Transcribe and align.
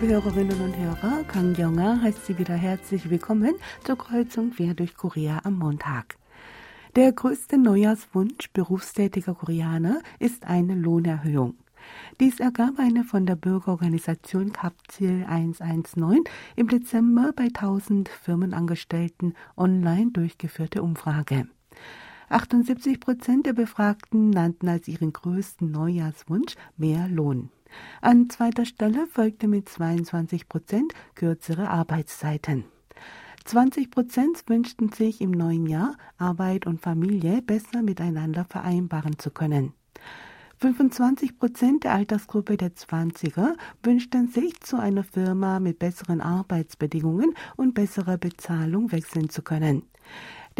liebe 0.00 0.14
Hörerinnen 0.14 0.60
und 0.62 0.76
Hörer, 0.76 1.24
Kang 1.24 1.54
Yonga 1.56 2.00
heißt 2.00 2.24
Sie 2.24 2.38
wieder 2.38 2.54
herzlich 2.54 3.10
willkommen 3.10 3.54
zur 3.84 3.98
Kreuzung 3.98 4.50
quer 4.50 4.72
durch 4.72 4.94
Korea 4.94 5.40
am 5.44 5.58
Montag. 5.58 6.16
Der 6.96 7.12
größte 7.12 7.58
Neujahrswunsch 7.58 8.50
berufstätiger 8.52 9.34
Koreaner 9.34 10.00
ist 10.18 10.46
eine 10.46 10.74
Lohnerhöhung. 10.74 11.54
Dies 12.18 12.40
ergab 12.40 12.78
eine 12.78 13.04
von 13.04 13.26
der 13.26 13.36
Bürgerorganisation 13.36 14.52
Kapziel 14.52 15.26
119 15.28 16.24
im 16.56 16.68
Dezember 16.68 17.32
bei 17.36 17.48
1000 17.54 18.08
Firmenangestellten 18.08 19.34
online 19.56 20.12
durchgeführte 20.12 20.82
Umfrage. 20.82 21.46
78 22.30 23.00
Prozent 23.00 23.44
der 23.44 23.52
Befragten 23.52 24.30
nannten 24.30 24.68
als 24.68 24.88
ihren 24.88 25.12
größten 25.12 25.70
Neujahrswunsch 25.70 26.54
mehr 26.78 27.06
Lohn. 27.08 27.50
An 28.00 28.30
zweiter 28.30 28.64
Stelle 28.64 29.06
folgte 29.06 29.48
mit 29.48 29.68
22 29.68 30.48
Prozent 30.48 30.92
kürzere 31.14 31.68
Arbeitszeiten. 31.68 32.64
20 33.44 33.90
Prozent 33.90 34.44
wünschten 34.46 34.90
sich 34.92 35.20
im 35.20 35.30
neuen 35.30 35.66
Jahr, 35.66 35.96
Arbeit 36.18 36.66
und 36.66 36.80
Familie 36.80 37.42
besser 37.42 37.82
miteinander 37.82 38.44
vereinbaren 38.44 39.18
zu 39.18 39.30
können. 39.30 39.72
25 40.58 41.38
Prozent 41.38 41.84
der 41.84 41.94
Altersgruppe 41.94 42.58
der 42.58 42.74
20er 42.74 43.54
wünschten 43.82 44.28
sich, 44.28 44.60
zu 44.60 44.78
einer 44.78 45.04
Firma 45.04 45.58
mit 45.58 45.78
besseren 45.78 46.20
Arbeitsbedingungen 46.20 47.34
und 47.56 47.72
besserer 47.72 48.18
Bezahlung 48.18 48.92
wechseln 48.92 49.30
zu 49.30 49.40
können. 49.40 49.84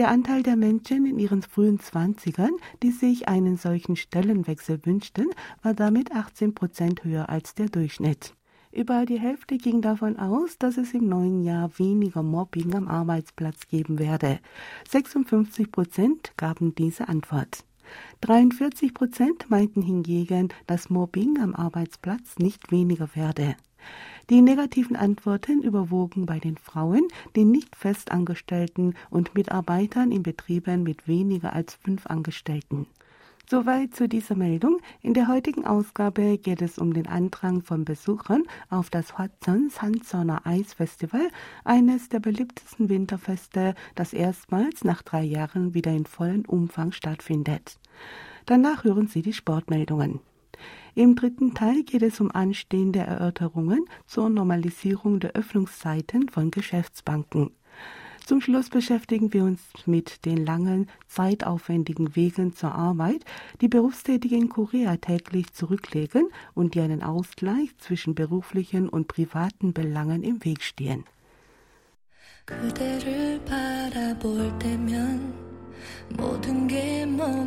Der 0.01 0.09
Anteil 0.09 0.43
der 0.43 0.57
Menschen 0.57 1.05
in 1.05 1.19
ihren 1.19 1.43
frühen 1.43 1.79
Zwanzigern, 1.79 2.53
die 2.83 2.91
sich 2.91 3.29
einen 3.29 3.59
solchen 3.59 3.97
Stellenwechsel 3.97 4.81
wünschten, 4.87 5.27
war 5.63 5.75
damit 5.75 6.13
18 6.13 6.55
Prozent 6.55 7.05
höher 7.05 7.29
als 7.29 7.55
der 7.55 7.69
Durchschnitt. 7.69 8.33
Über 8.73 9.05
die 9.05 9.21
Hälfte 9.21 9.59
ging 9.59 9.83
davon 9.83 10.19
aus, 10.19 10.57
dass 10.57 10.79
es 10.79 10.95
im 10.95 11.07
neuen 11.07 11.43
Jahr 11.43 11.79
weniger 11.79 12.23
Mobbing 12.23 12.75
am 12.75 12.89
Arbeitsplatz 12.89 13.69
geben 13.69 13.99
werde. 13.99 14.39
56 14.89 15.71
Prozent 15.71 16.33
gaben 16.39 16.75
diese 16.75 17.07
Antwort. 17.09 17.67
43 18.21 18.95
Prozent 18.95 19.51
meinten 19.51 19.83
hingegen, 19.83 20.49
dass 20.67 20.91
Mobbing 20.91 21.39
am 21.41 21.55
Arbeitsplatz 21.55 22.39
nicht 22.39 22.71
weniger 22.71 23.09
werde. 23.15 23.57
Die 24.31 24.43
negativen 24.43 24.95
Antworten 24.95 25.63
überwogen 25.63 26.27
bei 26.27 26.39
den 26.39 26.57
Frauen, 26.57 27.09
den 27.35 27.51
nicht 27.51 27.75
festangestellten 27.75 28.95
und 29.11 29.35
Mitarbeitern 29.35 30.13
in 30.13 30.23
Betrieben 30.23 30.83
mit 30.83 31.09
weniger 31.09 31.53
als 31.53 31.75
fünf 31.75 32.07
Angestellten. 32.07 32.87
Soweit 33.51 33.97
zu 33.97 34.09
dieser 34.09 34.37
Meldung. 34.37 34.79
In 35.03 35.13
der 35.13 35.27
heutigen 35.27 35.67
Ausgabe 35.67 36.39
geht 36.39 36.63
es 36.63 36.79
um 36.79 36.95
den 36.95 37.09
Andrang 37.09 37.63
von 37.63 37.85
Besuchern 37.85 38.45
auf 38.69 38.91
das 38.91 39.19
Hudson 39.19 39.71
Sandsonner 39.71 40.47
Eisfestival, 40.47 41.33
eines 41.65 42.09
der 42.09 42.21
beliebtesten 42.21 42.89
Winterfeste, 42.89 43.75
das 43.97 44.13
erstmals 44.13 44.85
nach 44.85 45.03
drei 45.03 45.25
Jahren 45.25 45.75
wieder 45.75 45.91
in 45.91 46.07
vollem 46.07 46.43
Umfang 46.43 46.93
stattfindet. 46.93 47.81
Danach 48.47 48.85
hören 48.85 49.09
Sie 49.09 49.21
die 49.21 49.33
Sportmeldungen. 49.33 50.21
Im 50.95 51.17
dritten 51.17 51.53
Teil 51.53 51.83
geht 51.83 52.03
es 52.03 52.21
um 52.21 52.31
anstehende 52.31 53.01
Erörterungen 53.01 53.85
zur 54.07 54.31
Normalisierung 54.31 55.19
der 55.19 55.33
Öffnungszeiten 55.33 56.29
von 56.29 56.53
Geschäftsbanken. 56.53 57.51
Zum 58.30 58.42
Schluss 58.42 58.70
beschäftigen 58.70 59.34
wir 59.34 59.44
uns 59.44 59.62
mit 59.86 60.26
den 60.26 60.46
langen, 60.46 60.90
zeitaufwendigen 61.08 62.16
Wegen 62.16 62.54
zur 62.54 62.74
Arbeit, 62.74 63.24
die 63.62 63.68
Berufstätige 63.68 64.36
in 64.36 64.50
Korea 64.50 64.98
täglich 64.98 65.54
zurücklegen 65.54 66.30
und 66.54 66.76
die 66.76 66.82
einen 66.82 67.04
Ausgleich 67.04 67.76
zwischen 67.78 68.16
beruflichen 68.16 68.90
und 68.90 69.08
privaten 69.08 69.74
Belangen 69.74 70.24
im 70.24 70.44
Weg 70.44 70.64
stehen. 70.64 71.04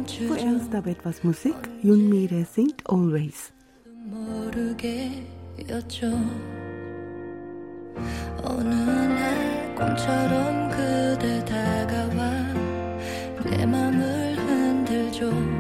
Zuerst 0.07 0.75
aber 0.75 0.91
etwas 0.91 1.25
Musik. 1.25 1.57
Yunmire 1.83 2.45
singt 2.45 2.89
Always. 2.89 3.53
어느 8.45 8.75
날 8.75 9.02
꿈처럼 9.76 10.70
그대 10.70 11.44
다가와 11.46 12.54
내 13.44 13.66
맘을 13.66 14.36
흔들죠 14.38 15.53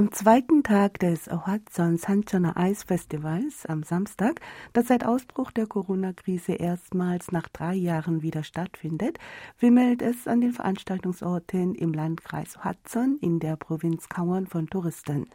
Am 0.00 0.12
zweiten 0.12 0.62
Tag 0.62 0.98
des 1.00 1.30
Ohatson 1.30 1.98
Sanchona 1.98 2.56
Eisfestivals 2.56 3.66
am 3.66 3.82
Samstag, 3.82 4.40
das 4.72 4.88
seit 4.88 5.04
Ausbruch 5.04 5.50
der 5.50 5.66
Corona-Krise 5.66 6.54
erstmals 6.54 7.32
nach 7.32 7.48
drei 7.48 7.74
Jahren 7.74 8.22
wieder 8.22 8.42
stattfindet, 8.42 9.18
wimmelt 9.58 10.00
es 10.00 10.26
an 10.26 10.40
den 10.40 10.54
Veranstaltungsorten 10.54 11.74
im 11.74 11.92
Landkreis 11.92 12.56
Ohatson 12.56 13.18
in 13.20 13.40
der 13.40 13.56
Provinz 13.56 14.08
Kauern 14.08 14.46
von 14.46 14.68
Touristen. 14.68 15.28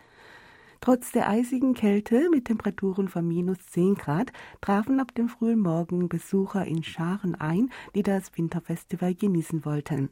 Trotz 0.82 1.12
der 1.12 1.30
eisigen 1.30 1.76
Kälte 1.76 2.28
mit 2.32 2.46
Temperaturen 2.46 3.08
von 3.08 3.28
minus 3.28 3.60
10 3.68 3.94
Grad 3.94 4.32
trafen 4.62 5.00
ab 5.00 5.14
dem 5.14 5.30
frühen 5.30 5.60
Morgen 5.60 6.10
Besucher 6.10 6.66
in 6.66 6.84
Scharen 6.84 7.36
ein, 7.36 7.70
die 7.94 8.02
das 8.02 8.36
Winterfestival 8.36 9.14
genießen 9.14 9.64
wollten. 9.64 10.10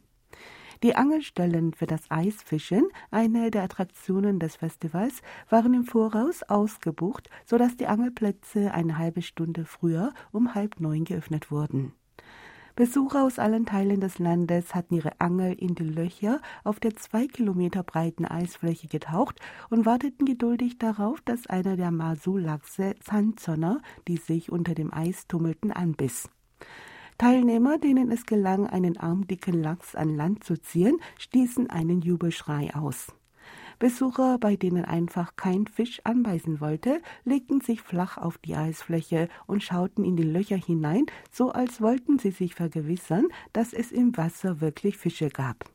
Die 0.83 0.97
Angelstellen 0.97 1.73
für 1.73 1.85
das 1.85 2.11
Eisfischen, 2.11 2.89
eine 3.09 3.51
der 3.51 3.63
Attraktionen 3.63 4.39
des 4.39 4.57
Festivals, 4.57 5.21
waren 5.49 5.73
im 5.73 5.85
Voraus 5.85 6.43
ausgebucht, 6.43 7.29
sodass 7.45 7.77
die 7.77 7.87
Angelplätze 7.87 8.73
eine 8.73 8.97
halbe 8.97 9.21
Stunde 9.21 9.63
früher 9.63 10.11
um 10.33 10.55
halb 10.55 10.81
neun 10.81 11.05
geöffnet 11.05 11.51
wurden. 11.51 11.93
Besucher 12.75 13.23
aus 13.23 13.39
allen 13.39 13.65
Teilen 13.65 14.01
des 14.01 14.19
Landes 14.19 14.75
hatten 14.75 14.95
ihre 14.95 15.21
Angel 15.21 15.53
in 15.53 15.73
die 15.73 15.83
Löcher 15.83 16.41
auf 16.65 16.81
der 16.81 16.97
zwei 16.97 17.27
Kilometer 17.27 17.81
breiten 17.83 18.25
Eisfläche 18.25 18.89
getaucht 18.89 19.39
und 19.69 19.85
warteten 19.85 20.25
geduldig 20.25 20.79
darauf, 20.79 21.21
dass 21.21 21.47
einer 21.47 21.77
der 21.77 21.91
Masu-Lachse, 21.91 22.95
Sandzonner, 23.01 23.79
die 24.09 24.17
sich 24.17 24.51
unter 24.51 24.73
dem 24.73 24.93
Eis 24.93 25.27
tummelten, 25.27 25.71
anbiss. 25.71 26.29
Teilnehmer, 27.17 27.77
denen 27.77 28.11
es 28.11 28.25
gelang, 28.25 28.67
einen 28.67 28.97
armdicken 28.97 29.61
Lachs 29.61 29.95
an 29.95 30.15
Land 30.15 30.43
zu 30.43 30.59
ziehen, 30.59 30.97
stießen 31.17 31.69
einen 31.69 32.01
Jubelschrei 32.01 32.73
aus. 32.75 33.07
Besucher, 33.79 34.37
bei 34.37 34.55
denen 34.55 34.85
einfach 34.85 35.35
kein 35.35 35.67
Fisch 35.67 35.99
anbeißen 36.03 36.61
wollte, 36.61 37.01
legten 37.25 37.61
sich 37.61 37.81
flach 37.81 38.17
auf 38.17 38.37
die 38.37 38.55
Eisfläche 38.55 39.27
und 39.45 39.63
schauten 39.63 40.05
in 40.05 40.15
die 40.15 40.23
Löcher 40.23 40.55
hinein, 40.55 41.05
so 41.31 41.51
als 41.51 41.81
wollten 41.81 42.19
sie 42.19 42.31
sich 42.31 42.55
vergewissern, 42.55 43.27
dass 43.51 43.73
es 43.73 43.91
im 43.91 44.15
Wasser 44.15 44.61
wirklich 44.61 44.97
Fische 44.97 45.29
gab. 45.29 45.65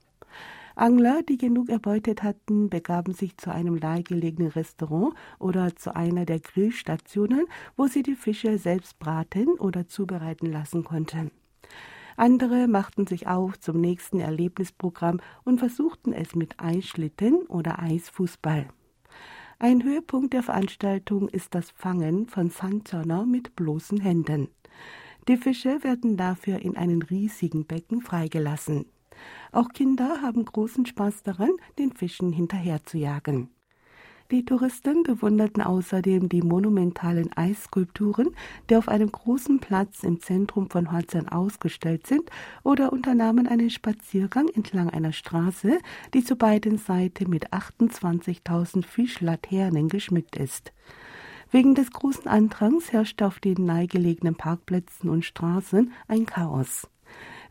Angler, 0.79 1.23
die 1.29 1.39
genug 1.39 1.71
erbeutet 1.71 2.23
hatten, 2.23 2.71
begaben 2.71 3.13
sich 3.13 3.37
zu 3.37 3.53
einem 3.53 3.75
nahegelegenen 3.75 4.53
Restaurant 4.53 5.15
oder 5.41 5.75
zu 5.75 5.97
einer 5.97 6.25
der 6.25 6.39
Grillstationen, 6.39 7.47
wo 7.77 7.89
sie 7.89 8.05
die 8.05 8.15
Fische 8.15 8.59
selbst 8.59 8.99
braten 9.01 9.49
oder 9.59 9.89
zubereiten 9.89 10.47
lassen 10.47 10.85
konnten. 10.85 11.33
Andere 12.17 12.69
machten 12.69 13.07
sich 13.07 13.27
auf 13.27 13.59
zum 13.59 13.81
nächsten 13.81 14.21
Erlebnisprogramm 14.21 15.21
und 15.45 15.59
versuchten 15.59 16.13
es 16.13 16.37
mit 16.37 16.55
Eisschlitten 16.59 17.43
oder 17.49 17.81
Eisfußball. 17.81 18.69
Ein 19.59 19.83
Höhepunkt 19.83 20.33
der 20.33 20.45
Veranstaltung 20.45 21.29
ist 21.29 21.57
das 21.57 21.73
Fangen 21.73 22.29
von 22.29 22.51
Sandtörner 22.51 23.27
mit 23.27 23.57
bloßen 23.57 24.01
Händen. 24.01 24.49
Die 25.27 25.37
Fische 25.37 25.83
werden 25.83 26.17
dafür 26.17 26.61
in 26.61 26.77
einen 26.77 27.03
riesigen 27.03 27.67
Becken 27.67 28.01
freigelassen. 28.01 28.87
Auch 29.53 29.69
Kinder 29.71 30.23
haben 30.23 30.45
großen 30.45 30.87
Spaß 30.87 31.23
daran, 31.23 31.51
den 31.79 31.93
Fischen 31.93 32.33
hinterherzujagen. 32.33 33.51
Die 34.31 34.45
Touristen 34.45 35.05
bewunderten 35.05 35.63
außerdem 35.63 36.29
die 36.29 36.43
monumentalen 36.43 37.33
Eisskulpturen, 37.35 38.37
die 38.69 38.77
auf 38.77 38.89
einem 38.89 39.11
großen 39.11 39.59
Platz 39.59 40.03
im 40.03 40.21
Zentrum 40.21 40.69
von 40.69 40.93
Holzern 40.93 41.31
ausgestellt 41.31 42.07
sind, 42.07 42.31
oder 42.63 42.93
unternahmen 42.93 43.47
einen 43.47 43.71
Spaziergang 43.71 44.49
entlang 44.49 44.91
einer 44.91 45.13
Straße, 45.13 45.79
die 46.13 46.23
zu 46.23 46.37
beiden 46.37 46.77
Seiten 46.77 47.31
mit 47.31 47.55
28.000 47.55 48.85
Fischlaternen 48.85 49.89
geschmückt 49.89 50.37
ist. 50.37 50.73
Wegen 51.51 51.75
des 51.75 51.91
großen 51.91 52.29
Andrangs 52.29 52.93
herrschte 52.93 53.27
auf 53.27 53.41
den 53.41 53.65
nahegelegenen 53.65 54.35
Parkplätzen 54.35 55.09
und 55.09 55.25
Straßen 55.25 55.91
ein 56.07 56.27
Chaos. 56.27 56.87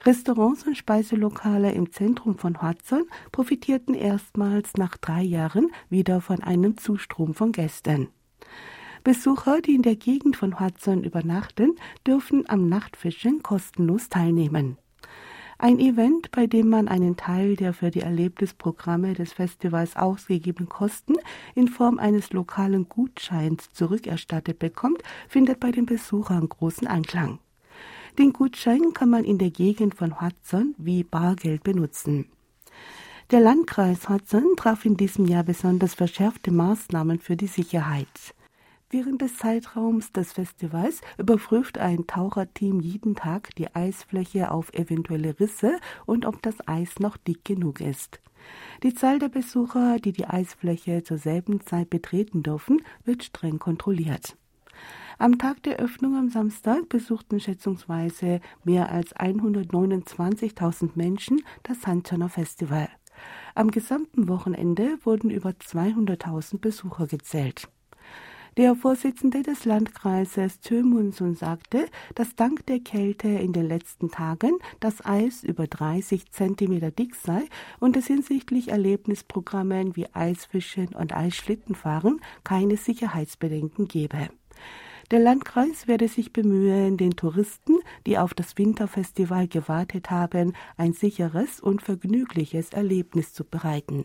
Restaurants 0.06 0.66
und 0.66 0.78
Speiselokale 0.78 1.72
im 1.72 1.92
Zentrum 1.92 2.38
von 2.38 2.62
Hudson 2.62 3.04
profitierten 3.32 3.94
erstmals 3.94 4.74
nach 4.76 4.98
drei 4.98 5.22
Jahren 5.22 5.72
wieder 5.90 6.22
von 6.22 6.42
einem 6.44 6.78
Zustrom 6.78 7.34
von 7.34 7.52
Gästen. 7.52 8.10
Besucher, 9.04 9.62
die 9.62 9.76
in 9.76 9.82
der 9.82 9.96
Gegend 9.96 10.36
von 10.36 10.60
Hudson 10.60 11.04
übernachten, 11.04 11.76
dürfen 12.06 12.44
am 12.50 12.68
Nachtfischen 12.68 13.42
kostenlos 13.42 14.10
teilnehmen. 14.10 14.78
Ein 15.60 15.80
Event, 15.80 16.30
bei 16.32 16.46
dem 16.46 16.70
man 16.70 16.88
einen 16.88 17.18
Teil 17.18 17.56
der 17.56 17.74
für 17.74 17.90
die 17.90 18.02
Erlebnisprogramme 18.02 19.14
des 19.14 19.34
Festivals 19.34 19.96
ausgegebenen 19.96 20.70
Kosten 20.70 21.16
in 21.56 21.68
Form 21.68 21.98
eines 21.98 22.32
lokalen 22.32 22.88
Gutscheins 22.88 23.72
zurückerstattet 23.72 24.60
bekommt, 24.60 25.02
findet 25.28 25.60
bei 25.60 25.72
den 25.72 25.88
Besuchern 25.88 26.48
großen 26.48 26.86
Anklang. 26.86 27.40
Den 28.18 28.34
Gutschein 28.34 28.94
kann 28.96 29.12
man 29.12 29.24
in 29.24 29.38
der 29.38 29.52
Gegend 29.52 29.94
von 29.94 30.20
Hudson 30.20 30.74
wie 30.80 31.04
Bargeld 31.04 31.64
benutzen. 31.64 32.26
Der 33.30 33.42
Landkreis 33.42 34.10
Hudson 34.10 34.56
traf 34.58 34.86
in 34.86 34.98
diesem 34.98 35.28
Jahr 35.28 35.44
besonders 35.44 35.94
verschärfte 35.94 36.50
Maßnahmen 36.50 37.20
für 37.20 37.36
die 37.36 37.46
Sicherheit. 37.46 38.34
Während 38.90 39.22
des 39.22 39.38
Zeitraums 39.38 40.14
des 40.14 40.34
Festivals 40.34 41.02
überprüft 41.20 41.78
ein 41.78 42.08
Taucherteam 42.08 42.80
jeden 42.80 43.16
Tag 43.16 43.54
die 43.56 43.76
Eisfläche 43.76 44.50
auf 44.50 44.74
eventuelle 44.74 45.40
Risse 45.40 45.78
und 46.08 46.26
ob 46.26 46.42
das 46.42 46.56
Eis 46.68 47.00
noch 47.00 47.18
dick 47.18 47.46
genug 47.46 47.82
ist. 47.82 48.20
Die 48.82 48.96
Zahl 48.96 49.20
der 49.20 49.30
Besucher, 49.30 49.98
die 50.00 50.14
die 50.14 50.26
Eisfläche 50.26 51.04
zur 51.04 51.20
selben 51.20 51.62
Zeit 51.62 51.92
betreten 51.92 52.42
dürfen, 52.42 52.82
wird 53.04 53.24
streng 53.24 53.60
kontrolliert. 53.60 54.38
Am 55.20 55.40
Tag 55.40 55.64
der 55.64 55.78
Öffnung 55.78 56.16
am 56.16 56.30
Samstag 56.30 56.90
besuchten 56.90 57.40
schätzungsweise 57.40 58.40
mehr 58.64 58.92
als 58.92 59.16
129.000 59.16 60.92
Menschen 60.94 61.42
das 61.64 61.82
Sandturner 61.82 62.30
Festival. 62.30 62.88
Am 63.56 63.72
gesamten 63.72 64.28
Wochenende 64.28 65.00
wurden 65.04 65.32
über 65.32 65.50
200.000 65.50 66.60
Besucher 66.60 67.08
gezählt. 67.08 67.68
Der 68.58 68.76
Vorsitzende 68.76 69.42
des 69.42 69.66
Landkreises 69.66 70.60
Tömunsun 70.60 71.34
sagte, 71.34 71.88
dass 72.14 72.36
dank 72.36 72.68
der 72.68 72.80
Kälte 72.80 73.28
in 73.28 73.54
den 73.54 73.68
letzten 73.68 74.12
Tagen 74.12 74.60
das 74.80 75.04
Eis 75.04 75.44
über 75.44 75.66
30 75.66 76.32
Zentimeter 76.32 76.92
dick 76.92 77.16
sei 77.16 77.42
und 77.80 77.98
es 77.98 78.06
hinsichtlich 78.06 78.68
Erlebnisprogrammen 78.68 79.96
wie 79.96 80.14
Eisfischen 80.14 80.90
und 80.90 81.16
Eisschlittenfahren 81.16 82.22
keine 82.44 82.78
Sicherheitsbedenken 82.78 83.88
gebe. 83.88 84.30
Der 85.10 85.20
Landkreis 85.20 85.88
werde 85.88 86.10
sich 86.10 86.34
bemühen, 86.34 86.98
den 86.98 87.12
Touristen, 87.12 87.80
die 88.06 88.18
auf 88.18 88.34
das 88.34 88.58
Winterfestival 88.58 89.48
gewartet 89.48 90.12
haben, 90.12 90.52
ein 90.76 90.92
sicheres 90.92 91.62
und 91.62 91.82
vergnügliches 91.82 92.72
Erlebnis 92.72 93.34
zu 93.34 93.46
bereiten. 93.46 94.04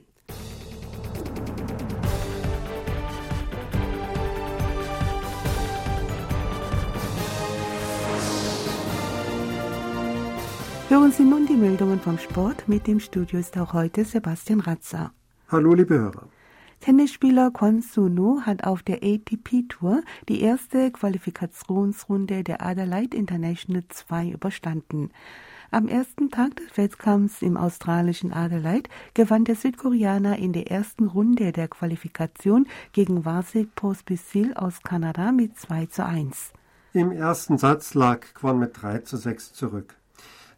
Hören 10.88 11.10
Sie 11.10 11.24
nun 11.24 11.46
die 11.46 11.56
Meldungen 11.56 11.98
vom 11.98 12.18
Sport. 12.18 12.68
Mit 12.68 12.86
dem 12.86 13.00
Studio 13.00 13.40
ist 13.40 13.58
auch 13.58 13.72
heute 13.72 14.04
Sebastian 14.04 14.60
Ratzer. 14.60 15.10
Hallo, 15.48 15.74
liebe 15.74 15.98
Hörer. 15.98 16.28
Tennisspieler 16.82 17.52
Kwon 17.52 17.80
Sunu 17.80 18.40
hat 18.40 18.64
auf 18.64 18.82
der 18.82 19.04
ATP 19.04 19.68
Tour 19.68 20.02
die 20.28 20.40
erste 20.40 20.90
Qualifikationsrunde 20.90 22.42
der 22.42 22.60
Adelaide 22.60 23.16
International 23.16 23.84
2 23.88 24.30
überstanden. 24.30 25.12
Am 25.70 25.86
ersten 25.86 26.32
Tag 26.32 26.56
des 26.56 26.76
Wettkampfs 26.76 27.40
im 27.40 27.56
australischen 27.56 28.32
Adelaide 28.32 28.90
gewann 29.14 29.44
der 29.44 29.54
Südkoreaner 29.54 30.38
in 30.38 30.52
der 30.52 30.72
ersten 30.72 31.06
Runde 31.06 31.52
der 31.52 31.68
Qualifikation 31.68 32.66
gegen 32.90 33.24
Vasek 33.24 33.76
Pospisil 33.76 34.52
aus 34.54 34.82
Kanada 34.82 35.30
mit 35.30 35.56
2 35.56 35.86
zu 35.86 36.04
1. 36.04 36.52
Im 36.94 37.12
ersten 37.12 37.58
Satz 37.58 37.94
lag 37.94 38.22
Kwon 38.34 38.58
mit 38.58 38.82
3 38.82 38.98
zu 38.98 39.18
6 39.18 39.52
zurück. 39.52 39.94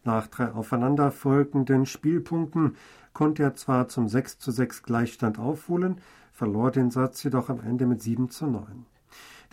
Nach 0.03 0.25
drei 0.25 0.51
aufeinanderfolgenden 0.51 1.85
Spielpunkten 1.85 2.77
konnte 3.15 3.41
er 3.41 3.55
zwar 3.55 3.87
zum 3.87 4.07
6 4.07 4.37
zu 4.37 4.51
6 4.51 4.83
Gleichstand 4.83 5.39
aufholen, 5.39 5.97
verlor 6.31 6.69
den 6.69 6.91
Satz 6.91 7.23
jedoch 7.23 7.49
am 7.49 7.61
Ende 7.61 7.87
mit 7.87 8.03
7 8.03 8.29
zu 8.29 8.45
9. 8.45 8.85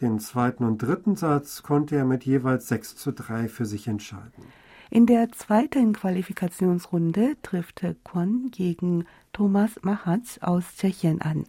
Den 0.02 0.18
zweiten 0.18 0.64
und 0.64 0.82
dritten 0.82 1.16
Satz 1.16 1.62
konnte 1.62 1.96
er 1.96 2.04
mit 2.04 2.24
jeweils 2.24 2.68
6 2.68 2.96
zu 2.96 3.12
3 3.12 3.48
für 3.48 3.64
sich 3.64 3.88
entscheiden. 3.88 4.44
In 4.90 5.06
der 5.06 5.32
zweiten 5.32 5.94
Qualifikationsrunde 5.94 7.36
trifft 7.42 7.82
Kwon 8.04 8.50
gegen 8.50 9.06
Thomas 9.32 9.70
Machatz 9.80 10.38
aus 10.42 10.64
Tschechien 10.76 11.22
an. 11.22 11.44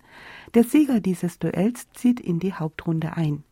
Der 0.53 0.63
Sieger 0.63 1.01
dieses 1.01 1.39
Duells 1.39 1.91
zieht 1.91 2.21
in 2.21 2.39
die 2.39 2.53
Hauptrunde 2.53 3.17
ein. 3.17 3.43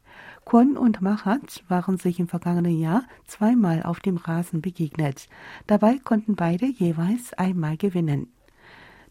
Kwon 0.45 0.77
und 0.77 1.01
Machatz 1.01 1.63
waren 1.67 1.97
sich 1.97 2.19
im 2.19 2.27
vergangenen 2.27 2.79
Jahr 2.79 3.03
zweimal 3.25 3.83
auf 3.83 3.99
dem 3.99 4.17
Rasen 4.17 4.61
begegnet. 4.61 5.27
Dabei 5.67 5.97
konnten 5.97 6.35
beide 6.35 6.67
jeweils 6.67 7.33
einmal 7.33 7.75
gewinnen. 7.75 8.27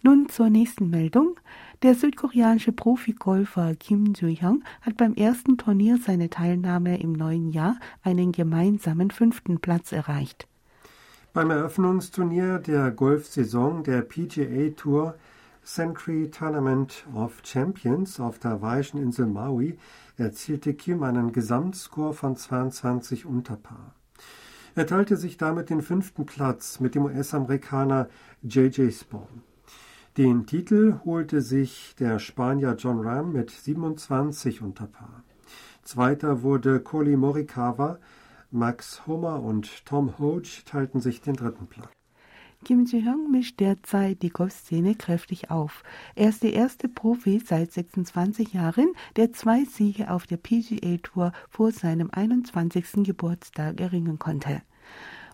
Nun 0.03 0.29
zur 0.31 0.49
nächsten 0.49 0.89
Meldung. 0.89 1.39
Der 1.83 1.95
südkoreanische 1.95 2.73
Profigolfer 2.73 3.75
Kim 3.75 4.15
Joo-hyung 4.15 4.65
hat 4.81 4.97
beim 4.97 5.15
ersten 5.15 5.59
Turnier 5.59 5.99
seine 5.99 6.31
Teilnahme 6.31 7.01
im 7.01 7.13
neuen 7.13 7.51
Jahr 7.51 7.79
einen 8.03 8.33
gemeinsamen 8.33 9.11
fünften 9.11 9.61
Platz 9.61 9.93
erreicht. 9.93 10.49
Beim 11.35 11.51
Eröffnungsturnier 11.51 12.59
der 12.59 12.91
Golfsaison 12.91 13.85
der 13.85 14.03
PGA 14.03 14.71
Tour 14.71 15.17
Century 15.65 16.31
Tournament 16.31 17.07
of 17.15 17.43
Champions 17.45 18.19
auf 18.19 18.39
der 18.39 18.53
hawaiischen 18.53 19.01
Insel 19.01 19.27
Maui 19.27 19.79
erzielte 20.17 20.73
Kim 20.75 21.03
einen 21.03 21.33
Gesamtscore 21.33 22.15
von 22.15 22.37
22 22.37 23.27
unter 23.27 23.57
Paar. 23.57 23.95
Er 24.75 24.87
teilte 24.87 25.17
sich 25.17 25.37
damit 25.37 25.69
den 25.69 25.83
fünften 25.83 26.25
Platz 26.25 26.81
mit 26.81 26.95
dem 26.95 27.05
US-Amerikaner 27.05 28.09
J.J. 28.43 28.93
Spawn. 28.93 29.50
Den 30.21 30.45
Titel 30.45 31.01
holte 31.07 31.41
sich 31.41 31.95
der 31.99 32.19
Spanier 32.19 32.77
John 32.79 33.01
Ram 33.01 33.33
mit 33.33 33.51
27 33.51 34.61
unter 34.61 34.87
Paar. 34.87 35.25
Zweiter 35.83 36.43
wurde 36.43 36.81
Coli 36.81 37.17
Morikawa, 37.17 37.99
Max 38.51 39.07
Homer 39.07 39.43
und 39.43 39.87
Tom 39.87 40.19
Hodge 40.19 40.61
teilten 40.67 41.01
sich 41.01 41.23
den 41.23 41.37
dritten 41.37 41.69
Platz. 41.69 41.89
Kim 42.67 42.85
Ji-hyung 42.85 43.31
mischt 43.31 43.61
derzeit 43.61 44.21
die 44.21 44.29
Golfszene 44.29 44.95
kräftig 44.95 45.51
auf. 45.51 45.83
Er 46.15 46.29
ist 46.29 46.43
der 46.43 46.53
erste 46.53 46.91
Profi 46.91 47.41
seit 47.43 47.73
26 47.73 48.53
Jahren, 48.53 48.93
der 49.17 49.33
zwei 49.33 49.65
Siege 49.65 50.11
auf 50.11 50.27
der 50.27 50.37
PGA 50.37 50.99
Tour 50.99 51.33
vor 51.49 51.73
seinem 51.73 52.11
21. 52.13 53.05
Geburtstag 53.05 53.81
erringen 53.81 54.19
konnte. 54.19 54.61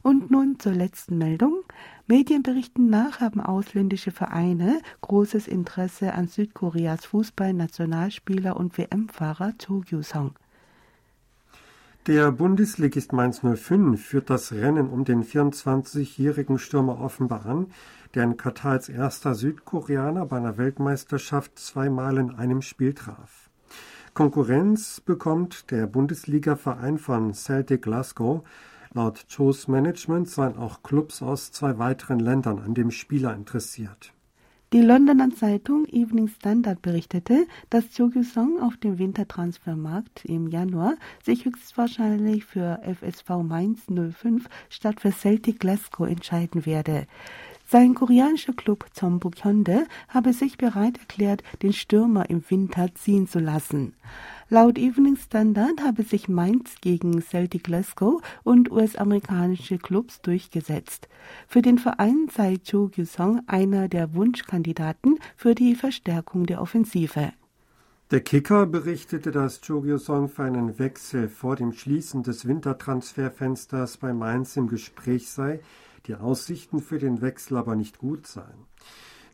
Und 0.07 0.31
nun 0.31 0.61
zur 0.61 0.71
letzten 0.71 1.19
Meldung. 1.19 1.65
Medienberichten 2.07 2.89
nach 2.89 3.19
haben 3.19 3.41
ausländische 3.41 4.13
Vereine 4.13 4.81
großes 5.01 5.49
Interesse 5.49 6.15
an 6.15 6.29
Südkoreas 6.29 7.07
Fußballnationalspieler 7.07 8.57
und 8.57 8.79
WM-Fahrer 8.79 9.55
Cho 9.59 9.81
Gyu-song. 9.81 10.37
Der 12.07 12.31
Bundesligist 12.31 13.13
Mainz 13.13 13.41
05 13.41 14.01
führt 14.01 14.31
das 14.31 14.53
Rennen 14.53 14.91
um 14.91 15.05
den 15.05 15.25
24-jährigen 15.25 16.59
Stürmer 16.61 17.01
offenbar 17.01 17.45
an, 17.45 17.67
der 18.15 18.23
in 18.23 18.37
Katar 18.37 18.75
als 18.75 18.89
erster 18.89 19.35
Südkoreaner 19.35 20.25
bei 20.27 20.37
einer 20.37 20.57
Weltmeisterschaft 20.57 21.59
zweimal 21.59 22.19
in 22.19 22.31
einem 22.31 22.63
Spiel 22.63 22.95
traf. 22.95 23.51
Konkurrenz 24.15 25.01
bekommt 25.01 25.73
der 25.73 25.89
Bundesliga-Verein 25.89 26.99
von 26.99 27.35
Celtic 27.35 27.83
Glasgow, 27.83 28.45
Laut 28.97 29.27
Joes 29.29 29.69
Management 29.69 30.27
seien 30.27 30.57
auch 30.57 30.83
Clubs 30.83 31.21
aus 31.21 31.53
zwei 31.53 31.79
weiteren 31.79 32.19
Ländern 32.19 32.61
an 32.61 32.73
dem 32.73 32.91
Spieler 32.91 33.35
interessiert. 33.35 34.15
Die 34.73 34.81
Londoner 34.81 35.29
Zeitung 35.35 35.85
Evening 35.85 36.29
Standard 36.29 36.81
berichtete, 36.81 37.47
dass 37.69 37.91
Cho 37.91 38.11
Song 38.23 38.59
auf 38.63 38.79
dem 38.79 38.99
Wintertransfermarkt 38.99 40.25
im 40.25 40.49
Januar 40.49 40.95
sich 41.23 41.45
höchstwahrscheinlich 41.45 42.47
für 42.47 42.81
FSV 42.85 43.43
Mainz 43.43 43.81
05 43.89 44.49
statt 44.71 45.03
für 45.03 45.13
Celtic 45.13 45.61
Glasgow 45.61 46.09
entscheiden 46.09 46.65
werde. 46.65 47.07
Sein 47.69 47.95
koreanischer 47.95 48.53
Club 48.53 48.87
Jeonbuk 48.95 49.45
Hyundai 49.45 49.87
habe 50.09 50.33
sich 50.33 50.57
bereit 50.57 50.99
erklärt, 50.99 51.43
den 51.63 51.73
Stürmer 51.73 52.31
im 52.31 52.45
Winter 52.49 52.95
ziehen 52.95 53.27
zu 53.27 53.41
lassen. 53.41 53.95
Laut 54.49 54.79
Evening 54.79 55.17
Standard 55.17 55.83
habe 55.83 56.05
sich 56.05 56.29
Mainz 56.29 56.77
gegen 56.81 57.21
Celtic 57.21 57.65
Glasgow 57.65 58.23
und 58.45 58.71
US-amerikanische 58.71 59.79
Clubs 59.79 60.21
durchgesetzt. 60.21 61.09
Für 61.49 61.61
den 61.61 61.79
Verein 61.79 62.29
sei 62.33 62.59
Cho 62.59 62.87
Gyu-song 62.87 63.43
einer 63.49 63.89
der 63.89 64.15
Wunschkandidaten 64.15 65.19
für 65.37 65.57
die 65.57 65.75
Verstärkung 65.75 66.47
der 66.47 66.63
Offensive. 66.63 67.33
Der 68.13 68.21
Kicker 68.21 68.67
berichtete, 68.67 69.33
dass 69.33 69.61
Chogyo 69.61 69.99
Song 69.99 70.29
für 70.29 70.45
einen 70.45 70.79
Wechsel 70.79 71.29
vor 71.29 71.57
dem 71.57 71.73
Schließen 71.73 72.23
des 72.23 72.47
Wintertransferfensters 72.47 73.97
bei 73.97 74.13
Mainz 74.13 74.57
im 74.57 74.69
Gespräch 74.69 75.29
sei, 75.29 75.59
die 76.07 76.15
Aussichten 76.15 76.81
für 76.81 76.99
den 76.99 77.21
Wechsel 77.21 77.57
aber 77.57 77.77
nicht 77.77 77.99
gut 77.99 78.27
seien. 78.27 78.67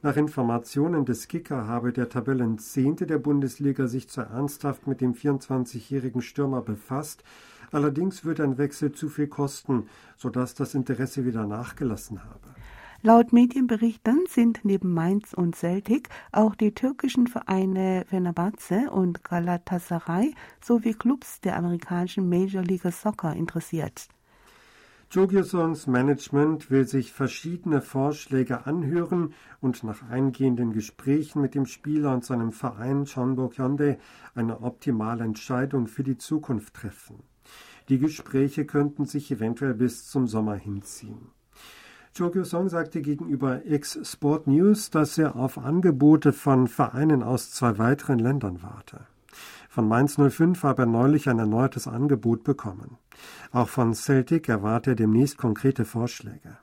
Nach 0.05 0.17
Informationen 0.17 1.05
des 1.05 1.29
Kicker 1.29 1.69
habe 1.69 1.93
der 1.93 2.09
Tabellenzehnte 2.09 3.07
der 3.07 3.19
Bundesliga 3.19 3.87
sich 3.87 4.09
zu 4.09 4.23
ernsthaft 4.23 4.89
mit 4.89 5.01
dem 5.01 5.15
24-jährigen 5.15 6.23
Stürmer 6.23 6.61
befasst. 6.61 7.23
Allerdings 7.71 8.25
würde 8.25 8.43
ein 8.43 8.59
Wechsel 8.59 8.91
zu 8.91 9.09
viel 9.09 9.29
kosten, 9.29 9.87
sodass 10.17 10.55
das 10.55 10.75
Interesse 10.75 11.25
wieder 11.25 11.47
nachgelassen 11.47 12.25
habe. 12.25 12.49
Laut 13.05 13.33
Medienberichten 13.33 14.27
sind 14.29 14.61
neben 14.65 14.93
Mainz 14.93 15.35
und 15.35 15.57
Celtic 15.57 16.09
auch 16.31 16.55
die 16.55 16.73
türkischen 16.73 17.27
Vereine 17.27 18.05
Fenerbahce 18.09 18.91
und 18.91 19.25
Galatasaray 19.25 20.35
sowie 20.61 20.95
Clubs 20.95 21.41
der 21.41 21.57
amerikanischen 21.57 22.29
Major 22.29 22.63
League 22.63 22.91
Soccer 22.93 23.35
interessiert. 23.35 24.09
Jogiosons 25.15 25.89
Management 25.89 26.71
will 26.71 26.89
sich 26.89 27.13
verschiedene 27.13 27.83
Vorschläge 27.83 28.65
anhören 28.65 29.35
und 29.61 29.85
nach 29.85 30.09
eingehenden 30.09 30.73
Gesprächen 30.73 31.43
mit 31.43 31.55
dem 31.55 31.67
Spieler 31.67 32.15
und 32.15 32.25
seinem 32.25 32.51
Verein 32.51 33.05
Chonbok 33.05 33.59
Hyundai 33.59 33.99
eine 34.35 34.63
optimale 34.63 35.23
Entscheidung 35.23 35.87
für 35.87 36.03
die 36.03 36.17
Zukunft 36.17 36.73
treffen. 36.73 37.17
Die 37.91 37.99
Gespräche 37.99 38.65
könnten 38.65 39.05
sich 39.05 39.31
eventuell 39.31 39.75
bis 39.75 40.09
zum 40.09 40.27
Sommer 40.27 40.55
hinziehen. 40.55 41.29
Chokyo 42.17 42.45
Song 42.45 42.71
sagte 42.71 43.03
gegenüber 43.03 43.67
X 43.67 43.99
Sport 44.11 44.47
News, 44.47 44.89
dass 44.89 45.19
er 45.19 45.37
auf 45.37 45.59
Angebote 45.59 46.33
von 46.33 46.69
Vereinen 46.69 47.23
aus 47.23 47.51
zwei 47.51 47.77
weiteren 47.77 48.19
Ländern 48.19 48.63
warte. 48.63 49.07
Von 49.73 49.89
Mainz 49.89 50.19
05 50.19 50.65
habe 50.65 50.83
er 50.83 50.87
neulich 50.87 51.31
ein 51.31 51.39
erneutes 51.39 51.89
Angebot 51.89 52.45
bekommen. 52.45 52.99
Auch 53.53 53.71
von 53.71 53.95
Celtic 53.95 54.51
erwarte 54.51 54.91
er 54.91 54.97
demnächst 54.97 55.39
konkrete 55.39 55.87
Vorschläge. 55.87 56.59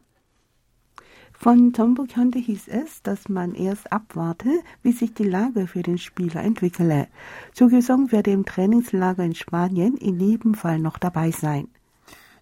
Von 1.33 1.73
Tombo 1.73 2.05
Hyundai 2.05 2.39
hieß 2.39 2.67
es, 2.67 3.01
dass 3.01 3.27
man 3.27 3.55
erst 3.55 3.91
abwarte, 3.91 4.59
wie 4.83 4.91
sich 4.91 5.15
die 5.15 5.23
Lage 5.23 5.65
für 5.65 5.81
den 5.81 5.97
Spieler 5.97 6.43
entwickele. 6.43 7.07
Chokyo 7.57 7.81
Song 7.81 8.11
werde 8.11 8.29
im 8.29 8.45
Trainingslager 8.45 9.23
in 9.23 9.33
Spanien 9.33 9.97
in 9.97 10.19
jedem 10.19 10.53
Fall 10.53 10.77
noch 10.77 10.99
dabei 10.99 11.31
sein. 11.31 11.67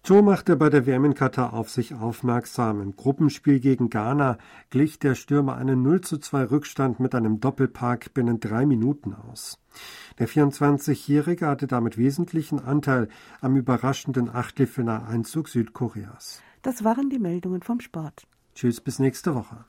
Joe 0.08 0.22
machte 0.22 0.56
bei 0.56 0.70
der 0.70 0.86
WM 0.86 1.04
in 1.04 1.14
Katar 1.14 1.52
auf 1.52 1.68
sich 1.68 1.92
aufmerksam. 1.92 2.80
Im 2.80 2.96
Gruppenspiel 2.96 3.60
gegen 3.60 3.90
Ghana 3.90 4.38
glich 4.70 4.98
der 4.98 5.14
Stürmer 5.14 5.56
einen 5.56 5.82
0 5.82 6.00
zu 6.00 6.16
2 6.16 6.44
Rückstand 6.44 6.98
mit 6.98 7.14
einem 7.14 7.40
Doppelpark 7.40 8.14
binnen 8.14 8.40
drei 8.40 8.64
Minuten 8.64 9.12
aus. 9.12 9.58
Der 10.18 10.26
24-Jährige 10.26 11.46
hatte 11.46 11.66
damit 11.66 11.98
wesentlichen 11.98 12.58
Anteil 12.58 13.10
am 13.42 13.54
überraschenden 13.56 14.34
Achtelfinaleinzug 14.34 15.46
Südkoreas. 15.46 16.40
Das 16.62 16.84
waren 16.84 17.10
die 17.10 17.18
Meldungen 17.18 17.60
vom 17.60 17.80
Sport. 17.80 18.26
Tschüss, 18.54 18.80
bis 18.80 18.98
nächste 18.98 19.34
Woche. 19.34 19.66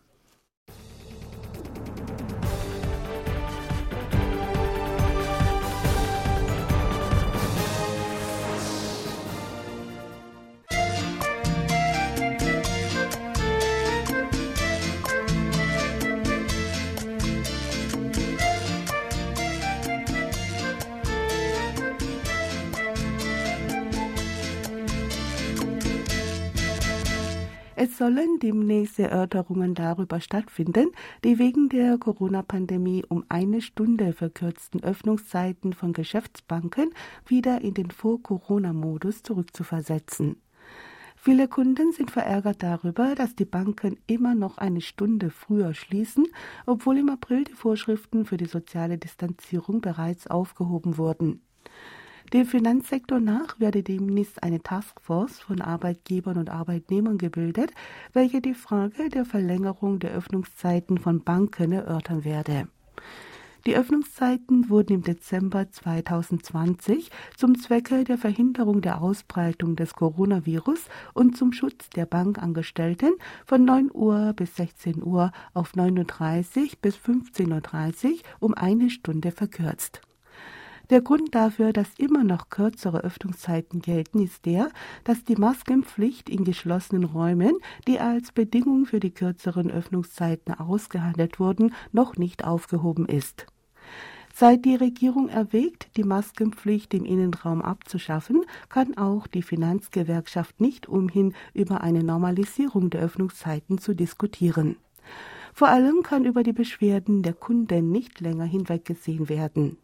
Es 27.82 27.98
sollen 27.98 28.40
demnächst 28.40 29.00
Erörterungen 29.00 29.74
darüber 29.74 30.20
stattfinden, 30.20 30.92
die 31.24 31.40
wegen 31.40 31.70
der 31.70 31.98
Corona-Pandemie 31.98 33.06
um 33.08 33.24
eine 33.30 33.62
Stunde 33.62 34.12
verkürzten 34.12 34.84
Öffnungszeiten 34.84 35.72
von 35.72 35.94
Geschäftsbanken 35.94 36.90
wieder 37.26 37.62
in 37.62 37.74
den 37.76 37.90
Vor-Corona-Modus 37.90 39.24
zurückzuversetzen. 39.24 40.42
Viele 41.16 41.48
Kunden 41.48 41.94
sind 41.94 42.12
verärgert 42.12 42.64
darüber, 42.64 43.16
dass 43.16 43.38
die 43.38 43.46
Banken 43.46 43.98
immer 44.08 44.36
noch 44.36 44.58
eine 44.58 44.82
Stunde 44.82 45.30
früher 45.30 45.74
schließen, 45.74 46.28
obwohl 46.66 46.98
im 46.98 47.08
April 47.08 47.46
die 47.46 47.54
Vorschriften 47.54 48.26
für 48.26 48.36
die 48.36 48.44
soziale 48.44 48.98
Distanzierung 48.98 49.80
bereits 49.80 50.28
aufgehoben 50.28 50.98
wurden. 50.98 51.44
Dem 52.34 52.46
Finanzsektor 52.46 53.20
nach 53.20 53.60
werde 53.60 53.82
demnächst 53.82 54.44
eine 54.44 54.62
Taskforce 54.62 55.40
von 55.40 55.62
Arbeitgebern 55.62 56.38
und 56.38 56.52
Arbeitnehmern 56.52 57.18
gebildet, 57.18 57.72
welche 58.14 58.40
die 58.40 58.54
Frage 58.54 59.10
der 59.10 59.26
Verlängerung 59.26 59.98
der 59.98 60.12
Öffnungszeiten 60.12 61.00
von 61.00 61.24
Banken 61.24 61.72
erörtern 61.72 62.24
werde. 62.24 62.68
Die 63.66 63.76
Öffnungszeiten 63.76 64.70
wurden 64.70 64.94
im 64.94 65.04
Dezember 65.04 65.72
2020 65.72 67.10
zum 67.36 67.60
Zwecke 67.60 68.04
der 68.04 68.20
Verhinderung 68.20 68.82
der 68.82 69.02
Ausbreitung 69.02 69.76
des 69.76 69.96
Coronavirus 69.96 70.86
und 71.14 71.36
zum 71.36 71.52
Schutz 71.52 71.90
der 71.90 72.06
Bankangestellten 72.06 73.16
von 73.46 73.66
9 73.66 73.90
Uhr 73.92 74.34
bis 74.34 74.56
16 74.56 75.04
Uhr 75.04 75.32
auf 75.56 75.74
9.30 75.74 76.58
Uhr 76.62 76.70
bis 76.82 76.96
15.30 76.96 78.06
Uhr 78.06 78.20
um 78.40 78.54
eine 78.54 78.92
Stunde 78.92 79.32
verkürzt. 79.32 80.02
Der 80.90 81.02
Grund 81.02 81.36
dafür, 81.36 81.72
dass 81.72 81.88
immer 82.00 82.24
noch 82.24 82.50
kürzere 82.50 83.04
Öffnungszeiten 83.04 83.80
gelten, 83.80 84.24
ist 84.24 84.48
der, 84.48 84.70
dass 85.04 85.24
die 85.24 85.36
Maskenpflicht 85.36 86.30
in 86.30 86.44
geschlossenen 86.44 87.04
Räumen, 87.04 87.54
die 87.88 88.00
als 88.00 88.32
Bedingung 88.32 88.88
für 88.88 89.00
die 89.00 89.12
kürzeren 89.12 89.70
Öffnungszeiten 89.70 90.56
ausgehandelt 90.56 91.40
wurden, 91.40 91.76
noch 91.92 92.18
nicht 92.18 92.44
aufgehoben 92.44 93.06
ist. 93.06 93.46
Seit 94.34 94.66
die 94.66 94.76
Regierung 94.76 95.30
erwägt, 95.30 95.96
die 95.96 96.04
Maskenpflicht 96.04 96.94
im 96.96 97.06
Innenraum 97.06 97.62
abzuschaffen, 97.62 98.42
kann 98.70 98.98
auch 98.98 99.28
die 99.28 99.44
Finanzgewerkschaft 99.44 100.60
nicht 100.60 100.88
umhin, 100.88 101.36
über 101.54 101.82
eine 101.82 102.04
Normalisierung 102.04 102.90
der 102.90 103.02
Öffnungszeiten 103.02 103.78
zu 103.78 103.94
diskutieren. 103.94 104.78
Vor 105.54 105.68
allem 105.68 106.02
kann 106.02 106.26
über 106.26 106.42
die 106.42 106.54
Beschwerden 106.54 107.22
der 107.22 107.34
Kunden 107.34 107.92
nicht 107.92 108.22
länger 108.22 108.46
hinweggesehen 108.46 109.30
werden. 109.30 109.78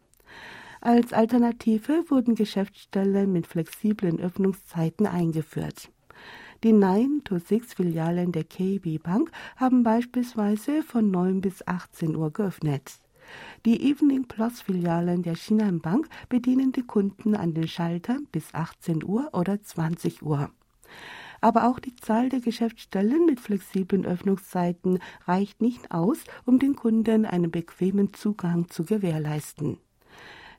Als 0.80 1.12
Alternative 1.12 2.04
wurden 2.08 2.34
Geschäftsstellen 2.34 3.32
mit 3.32 3.46
flexiblen 3.46 4.20
Öffnungszeiten 4.20 5.06
eingeführt. 5.06 5.90
Die 6.64 6.72
9-to-6-Filialen 6.72 8.32
der 8.32 8.44
KB 8.44 8.98
Bank 8.98 9.30
haben 9.56 9.82
beispielsweise 9.82 10.82
von 10.82 11.10
9 11.10 11.40
bis 11.40 11.66
18 11.66 12.16
Uhr 12.16 12.32
geöffnet. 12.32 12.98
Die 13.64 13.90
Evening 13.90 14.26
Plus 14.26 14.60
Filialen 14.62 15.22
der 15.22 15.34
Shinhan 15.34 15.80
Bank 15.80 16.08
bedienen 16.28 16.72
die 16.72 16.86
Kunden 16.86 17.34
an 17.34 17.54
den 17.54 17.68
Schaltern 17.68 18.26
bis 18.30 18.54
18 18.54 19.04
Uhr 19.04 19.30
oder 19.32 19.60
20 19.62 20.22
Uhr. 20.22 20.50
Aber 21.40 21.68
auch 21.68 21.78
die 21.78 21.94
Zahl 21.96 22.28
der 22.28 22.40
Geschäftsstellen 22.40 23.26
mit 23.26 23.40
flexiblen 23.40 24.06
Öffnungszeiten 24.06 25.00
reicht 25.26 25.60
nicht 25.60 25.90
aus, 25.90 26.18
um 26.44 26.58
den 26.58 26.76
Kunden 26.76 27.26
einen 27.26 27.50
bequemen 27.50 28.14
Zugang 28.14 28.68
zu 28.68 28.84
gewährleisten. 28.84 29.78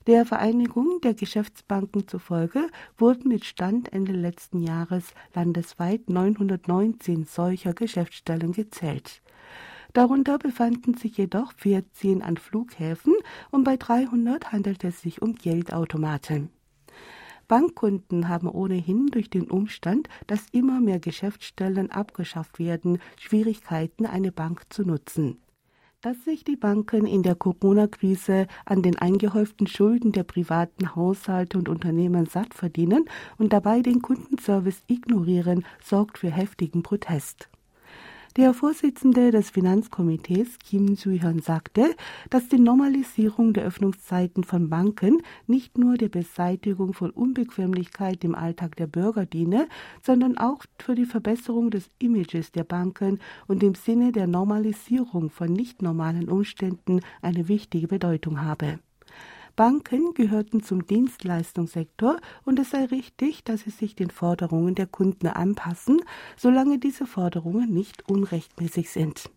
Der 0.08 0.26
Vereinigung 0.26 1.02
der 1.02 1.14
Geschäftsbanken 1.14 2.08
zufolge 2.08 2.70
wurden 2.98 3.28
mit 3.28 3.44
Stand 3.44 3.92
Ende 3.92 4.14
letzten 4.14 4.62
Jahres 4.62 5.14
landesweit 5.34 6.10
919 6.10 7.26
solcher 7.26 7.74
Geschäftsstellen 7.74 8.54
gezählt. 8.54 9.22
Darunter 9.92 10.38
befanden 10.38 10.94
sich 10.94 11.18
jedoch 11.18 11.52
14 11.58 12.22
an 12.22 12.38
Flughäfen 12.38 13.16
und 13.52 13.66
bei 13.66 13.76
300 13.76 14.54
handelte 14.54 14.88
es 14.88 15.02
sich 15.02 15.22
um 15.22 15.36
Geldautomaten. 15.36 16.52
Bankkunden 17.50 18.30
haben 18.30 18.48
ohnehin 18.48 19.08
durch 19.08 19.30
den 19.30 19.52
Umstand, 19.52 20.08
dass 20.28 20.48
immer 20.54 20.80
mehr 20.80 21.00
Geschäftsstellen 21.00 21.92
abgeschafft 21.92 22.60
werden, 22.60 23.00
Schwierigkeiten, 23.18 24.06
eine 24.06 24.32
Bank 24.32 24.68
zu 24.70 24.84
nutzen 24.84 25.38
dass 26.02 26.24
sich 26.24 26.44
die 26.44 26.56
Banken 26.56 27.08
in 27.08 27.24
der 27.24 27.34
Corona-Krise 27.34 28.48
an 28.66 28.84
den 28.84 28.98
eingehäuften 28.98 29.66
Schulden 29.66 30.12
der 30.12 30.24
privaten 30.24 30.96
Haushalte 30.96 31.58
und 31.58 31.70
Unternehmen 31.70 32.28
satt 32.28 32.54
verdienen 32.54 33.06
und 33.38 33.52
dabei 33.52 33.82
den 33.82 34.02
Kundenservice 34.02 34.84
ignorieren, 34.88 35.66
sorgt 35.84 36.20
für 36.20 36.30
heftigen 36.30 36.84
Protest. 36.84 37.50
Der 38.38 38.54
Vorsitzende 38.54 39.32
des 39.32 39.50
Finanzkomitees 39.50 40.60
Kim 40.60 40.96
Soo-hyun 40.96 41.40
sagte, 41.40 41.96
dass 42.30 42.48
die 42.48 42.60
Normalisierung 42.60 43.54
der 43.54 43.64
Öffnungszeiten 43.64 44.44
von 44.44 44.70
Banken 44.70 45.24
nicht 45.48 45.80
nur 45.80 45.98
der 45.98 46.10
Beseitigung 46.10 46.94
von 46.94 47.10
Unbequemlichkeit 47.10 48.24
im 48.24 48.36
Alltag 48.36 48.76
der 48.76 48.86
Bürger 48.86 49.26
diene, 49.26 49.68
sondern 50.04 50.38
auch 50.38 50.64
für 50.78 50.94
die 50.94 51.08
Verbesserung 51.08 51.72
des 51.72 51.90
Images 51.98 52.52
der 52.52 52.64
Banken 52.64 53.18
und 53.48 53.64
im 53.64 53.74
Sinne 53.74 54.12
der 54.12 54.28
Normalisierung 54.28 55.32
von 55.32 55.52
nicht 55.52 55.82
normalen 55.82 56.30
Umständen 56.30 57.00
eine 57.24 57.48
wichtige 57.48 57.88
Bedeutung 57.88 58.40
habe. 58.44 58.78
Banken 59.58 60.14
gehörten 60.14 60.62
zum 60.62 60.86
Dienstleistungssektor 60.86 62.18
und 62.46 62.60
es 62.60 62.70
sei 62.70 62.86
richtig, 62.86 63.44
dass 63.44 63.62
sie 63.62 63.72
sich 63.72 63.96
den 63.96 64.12
Forderungen 64.12 64.76
der 64.76 64.86
Kunden 64.86 65.26
anpassen, 65.26 66.00
solange 66.38 66.78
diese 66.78 67.08
Forderungen 67.08 67.74
nicht 67.74 68.08
unrechtmäßig 68.08 68.92
sind. 68.92 69.32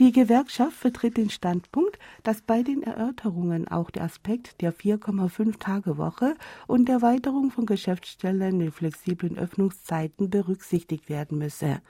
Die 0.00 0.10
Gewerkschaft 0.10 0.76
vertritt 0.76 1.16
den 1.16 1.30
Standpunkt, 1.30 2.00
dass 2.24 2.42
bei 2.42 2.64
den 2.64 2.82
Erörterungen 2.82 3.68
auch 3.68 3.90
der 3.92 4.02
Aspekt 4.02 4.60
der 4.60 4.74
4,5 4.74 5.60
Tage 5.60 5.98
Woche 5.98 6.34
und 6.66 6.86
der 6.86 6.96
Erweiterung 6.96 7.52
von 7.52 7.64
Geschäftsstellen 7.64 8.58
mit 8.58 8.74
flexiblen 8.74 9.38
Öffnungszeiten 9.38 10.28
berücksichtigt 10.28 11.08
werden 11.08 11.38
müsse. 11.38 11.80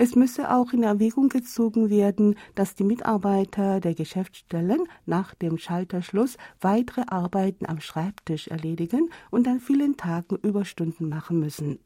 Es 0.00 0.14
müsse 0.14 0.54
auch 0.54 0.72
in 0.72 0.84
Erwägung 0.84 1.28
gezogen 1.28 1.90
werden, 1.90 2.36
dass 2.54 2.76
die 2.76 2.84
Mitarbeiter 2.84 3.80
der 3.80 3.96
Geschäftsstellen 3.96 4.84
nach 5.06 5.34
dem 5.34 5.58
Schalterschluss 5.58 6.36
weitere 6.60 7.02
Arbeiten 7.08 7.66
am 7.66 7.80
Schreibtisch 7.80 8.46
erledigen 8.46 9.10
und 9.32 9.48
an 9.48 9.58
vielen 9.58 9.96
Tagen 9.96 10.36
Überstunden 10.36 11.08
machen 11.08 11.40
müssen. 11.40 11.80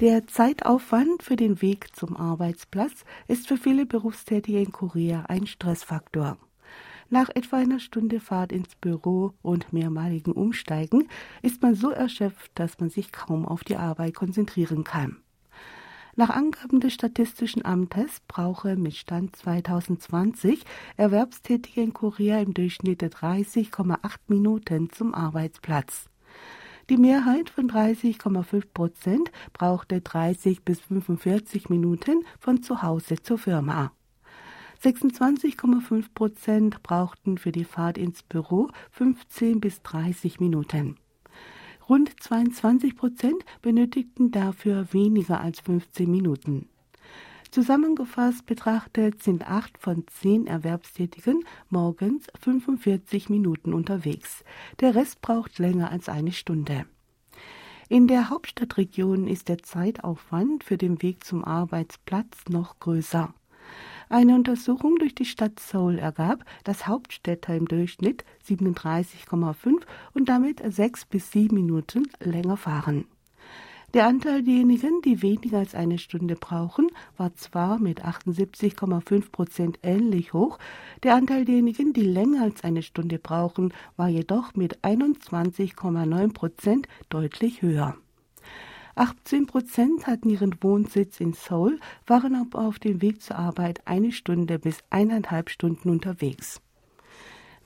Der 0.00 0.28
Zeitaufwand 0.28 1.24
für 1.24 1.34
den 1.34 1.60
Weg 1.60 1.96
zum 1.96 2.16
Arbeitsplatz 2.16 3.04
ist 3.26 3.48
für 3.48 3.56
viele 3.56 3.84
Berufstätige 3.84 4.60
in 4.60 4.70
Korea 4.70 5.24
ein 5.26 5.48
Stressfaktor. 5.48 6.38
Nach 7.10 7.28
etwa 7.30 7.56
einer 7.56 7.80
Stunde 7.80 8.20
Fahrt 8.20 8.52
ins 8.52 8.76
Büro 8.76 9.32
und 9.42 9.72
mehrmaligen 9.72 10.30
Umsteigen 10.34 11.08
ist 11.42 11.62
man 11.62 11.74
so 11.74 11.90
erschöpft, 11.90 12.52
dass 12.54 12.78
man 12.78 12.90
sich 12.90 13.10
kaum 13.10 13.44
auf 13.44 13.64
die 13.64 13.74
Arbeit 13.74 14.14
konzentrieren 14.14 14.84
kann. 14.84 15.16
Nach 16.14 16.30
Angaben 16.30 16.78
des 16.78 16.94
Statistischen 16.94 17.64
Amtes 17.64 18.20
brauche 18.28 18.76
mit 18.76 18.94
Stand 18.94 19.34
2020 19.34 20.64
Erwerbstätige 20.96 21.80
in 21.80 21.92
Korea 21.92 22.40
im 22.40 22.54
Durchschnitt 22.54 23.02
30,8 23.02 23.98
Minuten 24.28 24.90
zum 24.90 25.12
Arbeitsplatz. 25.12 26.08
Die 26.90 26.96
Mehrheit 26.96 27.50
von 27.50 27.68
30,5 27.68 28.64
Prozent 28.72 29.30
brauchte 29.52 30.00
30 30.00 30.62
bis 30.62 30.80
45 30.80 31.68
Minuten 31.68 32.24
von 32.38 32.62
zu 32.62 32.80
Hause 32.80 33.16
zur 33.22 33.36
Firma. 33.36 33.92
26,5 34.82 36.06
Prozent 36.14 36.82
brauchten 36.82 37.36
für 37.36 37.52
die 37.52 37.64
Fahrt 37.64 37.98
ins 37.98 38.22
Büro 38.22 38.70
15 38.92 39.60
bis 39.60 39.82
30 39.82 40.40
Minuten. 40.40 40.96
Rund 41.90 42.10
22 42.22 42.96
Prozent 42.96 43.44
benötigten 43.60 44.30
dafür 44.30 44.86
weniger 44.92 45.42
als 45.42 45.60
15 45.60 46.10
Minuten. 46.10 46.70
Zusammengefasst 47.50 48.44
betrachtet 48.44 49.22
sind 49.22 49.48
acht 49.48 49.78
von 49.78 50.04
zehn 50.08 50.46
Erwerbstätigen 50.46 51.44
morgens 51.70 52.26
45 52.40 53.30
Minuten 53.30 53.72
unterwegs. 53.72 54.44
Der 54.80 54.94
Rest 54.94 55.22
braucht 55.22 55.58
länger 55.58 55.90
als 55.90 56.10
eine 56.10 56.32
Stunde. 56.32 56.84
In 57.88 58.06
der 58.06 58.28
Hauptstadtregion 58.28 59.26
ist 59.26 59.48
der 59.48 59.58
Zeitaufwand 59.58 60.62
für 60.62 60.76
den 60.76 61.00
Weg 61.00 61.24
zum 61.24 61.42
Arbeitsplatz 61.42 62.44
noch 62.50 62.78
größer. 62.80 63.32
Eine 64.10 64.34
Untersuchung 64.34 64.96
durch 64.96 65.14
die 65.14 65.24
Stadt 65.24 65.58
Seoul 65.58 65.98
ergab, 65.98 66.44
dass 66.64 66.86
Hauptstädter 66.86 67.56
im 67.56 67.66
Durchschnitt 67.66 68.24
37,5 68.46 69.82
und 70.12 70.28
damit 70.28 70.62
sechs 70.72 71.06
bis 71.06 71.30
sieben 71.30 71.56
Minuten 71.56 72.08
länger 72.20 72.58
fahren. 72.58 73.06
Der 73.94 74.06
Anteil 74.06 74.42
derjenigen, 74.42 75.00
die 75.00 75.22
weniger 75.22 75.58
als 75.58 75.74
eine 75.74 75.96
Stunde 75.96 76.36
brauchen, 76.36 76.88
war 77.16 77.34
zwar 77.36 77.78
mit 77.78 78.04
78,5 78.04 79.30
Prozent 79.30 79.78
ähnlich 79.82 80.34
hoch, 80.34 80.58
der 81.02 81.14
Anteil 81.14 81.46
derjenigen, 81.46 81.94
die 81.94 82.02
länger 82.02 82.42
als 82.42 82.64
eine 82.64 82.82
Stunde 82.82 83.18
brauchen, 83.18 83.72
war 83.96 84.08
jedoch 84.08 84.54
mit 84.54 84.84
21,9 84.84 86.34
Prozent 86.34 86.86
deutlich 87.08 87.62
höher. 87.62 87.96
18 88.94 89.46
Prozent 89.46 90.06
hatten 90.06 90.28
ihren 90.28 90.62
Wohnsitz 90.62 91.18
in 91.18 91.32
Seoul, 91.32 91.80
waren 92.06 92.34
aber 92.34 92.66
auf 92.66 92.78
dem 92.78 93.00
Weg 93.00 93.22
zur 93.22 93.38
Arbeit 93.38 93.80
eine 93.86 94.12
Stunde 94.12 94.58
bis 94.58 94.80
eineinhalb 94.90 95.48
Stunden 95.48 95.88
unterwegs. 95.88 96.60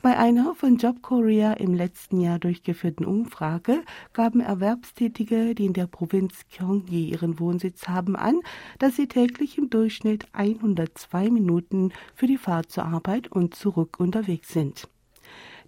Bei 0.02 0.18
einer 0.18 0.56
von 0.56 0.78
Job 0.78 1.00
Korea 1.00 1.52
im 1.52 1.74
letzten 1.74 2.20
Jahr 2.20 2.40
durchgeführten 2.40 3.06
Umfrage 3.06 3.84
gaben 4.12 4.40
Erwerbstätige, 4.40 5.54
die 5.54 5.66
in 5.66 5.74
der 5.74 5.86
Provinz 5.86 6.40
Gyeonggi 6.50 7.10
ihren 7.10 7.38
Wohnsitz 7.38 7.86
haben, 7.86 8.16
an, 8.16 8.40
dass 8.80 8.96
sie 8.96 9.06
täglich 9.06 9.58
im 9.58 9.70
Durchschnitt 9.70 10.26
102 10.32 11.30
Minuten 11.30 11.92
für 12.16 12.26
die 12.26 12.36
Fahrt 12.36 12.72
zur 12.72 12.84
Arbeit 12.84 13.30
und 13.30 13.54
zurück 13.54 14.00
unterwegs 14.00 14.48
sind. 14.48 14.88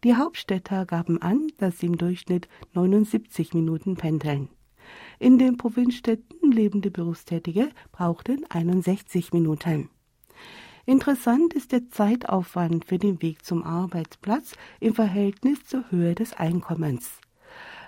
Die 0.02 0.16
Hauptstädter 0.16 0.84
gaben 0.84 1.22
an, 1.22 1.46
dass 1.58 1.78
sie 1.78 1.86
im 1.86 1.96
Durchschnitt 1.96 2.48
79 2.72 3.54
Minuten 3.54 3.94
pendeln. 3.94 4.48
In 5.20 5.38
den 5.38 5.58
Provinzstädten 5.58 6.50
lebende 6.50 6.90
Berufstätige 6.90 7.68
brauchten 7.92 8.44
61 8.50 9.32
Minuten. 9.32 9.90
Interessant 10.86 11.54
ist 11.54 11.72
der 11.72 11.88
Zeitaufwand 11.88 12.84
für 12.84 12.98
den 12.98 13.22
Weg 13.22 13.42
zum 13.42 13.62
Arbeitsplatz 13.62 14.52
im 14.80 14.94
Verhältnis 14.94 15.64
zur 15.64 15.90
Höhe 15.90 16.14
des 16.14 16.34
Einkommens. 16.34 17.20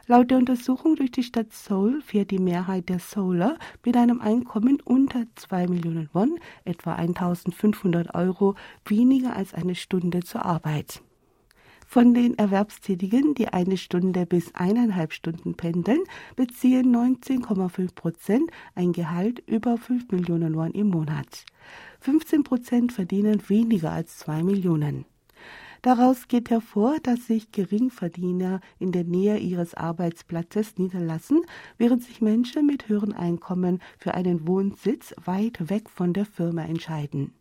Laut 0.06 0.30
der 0.30 0.38
Untersuchung 0.38 0.96
durch 0.96 1.11
die 1.11 1.22
Stadt 1.22 1.52
Seoul 1.52 2.00
fährt 2.00 2.30
die 2.30 2.38
Mehrheit 2.38 2.88
der 2.88 3.00
Seouler 3.00 3.59
mit 3.85 3.98
einem 3.98 4.20
Einkommen 4.22 4.80
unter 4.82 5.24
2 5.35 5.66
Millionen 5.66 6.09
Won, 6.14 6.38
etwa 6.64 6.94
1500 6.94 8.14
Euro, 8.14 8.54
weniger 8.87 9.37
als 9.37 9.52
eine 9.52 9.74
Stunde 9.74 10.20
zur 10.20 10.46
Arbeit. 10.46 11.02
Von 11.88 12.14
den 12.14 12.37
Erwerbstätigen, 12.37 13.35
die 13.35 13.48
eine 13.48 13.76
Stunde 13.76 14.26
bis 14.26 14.54
eineinhalb 14.54 15.12
Stunden 15.12 15.54
pendeln, 15.54 16.00
beziehen 16.35 16.94
19,5 16.94 17.94
Prozent 17.94 18.50
ein 18.74 18.92
Gehalt 18.92 19.42
über 19.46 19.76
5 19.76 20.11
Millionen 20.11 20.56
Won 20.56 20.72
im 20.72 20.88
Monat. 20.88 21.44
15 22.07 22.45
Prozent 22.45 22.92
verdienen 22.92 23.42
weniger 23.49 23.90
als 23.90 24.19
2 24.19 24.45
Millionen. 24.45 25.07
Daraus 25.83 26.29
geht 26.29 26.51
hervor, 26.51 26.99
dass 27.03 27.27
sich 27.27 27.51
Geringverdiener 27.51 28.61
in 28.79 28.92
der 28.92 29.03
Nähe 29.03 29.38
ihres 29.38 29.75
Arbeitsplatzes 29.75 30.79
niederlassen, 30.79 31.42
während 31.79 32.05
sich 32.05 32.21
Menschen 32.21 32.64
mit 32.64 32.88
höheren 32.88 33.12
Einkommen 33.12 33.81
für 33.99 34.14
einen 34.14 34.47
Wohnsitz 34.47 35.16
weit 35.25 35.69
weg 35.69 35.90
von 35.90 36.12
der 36.12 36.27
Firma 36.27 36.62
entscheiden. 36.62 37.33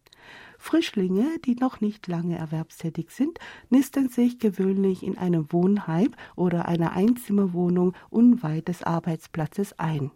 Frischlinge, 0.58 1.38
die 1.46 1.54
noch 1.54 1.80
nicht 1.80 2.08
lange 2.08 2.36
erwerbstätig 2.36 3.12
sind, 3.12 3.38
nisten 3.70 4.10
sich 4.10 4.40
gewöhnlich 4.40 5.04
in 5.04 5.16
einem 5.20 5.46
Wohnheim 5.52 6.10
oder 6.36 6.68
einer 6.68 6.94
Einzimmerwohnung 6.94 7.94
unweit 8.10 8.68
des 8.68 8.82
Arbeitsplatzes 8.82 9.78
ein. 9.78 10.10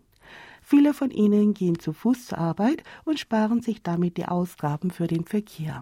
Viele 0.69 0.93
von 0.93 1.09
ihnen 1.09 1.55
gehen 1.55 1.79
zu 1.79 1.93
Fuß 1.93 2.27
zur 2.27 2.37
Arbeit 2.37 2.83
und 3.03 3.17
sparen 3.17 3.63
sich 3.63 3.81
damit 3.81 4.17
die 4.17 4.25
Ausgaben 4.25 4.91
für 4.91 5.07
den 5.07 5.25
Verkehr. 5.25 5.81